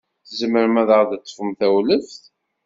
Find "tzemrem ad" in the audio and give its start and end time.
0.27-0.89